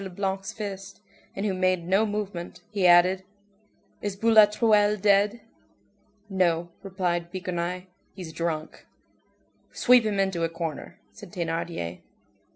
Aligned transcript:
Leblanc's 0.03 0.51
fist, 0.51 0.99
and 1.35 1.45
who 1.45 1.53
made 1.53 1.87
no 1.87 2.07
movement, 2.07 2.61
he 2.71 2.87
added:— 2.87 3.23
"Is 4.01 4.15
Boulatruelle 4.17 4.99
dead?" 4.99 5.41
"No," 6.27 6.69
replied 6.81 7.29
Bigrenaille, 7.31 7.83
"he's 8.15 8.33
drunk." 8.33 8.87
"Sweep 9.71 10.03
him 10.03 10.19
into 10.19 10.43
a 10.43 10.49
corner," 10.49 10.99
said 11.11 11.31
Thénardier. 11.31 12.01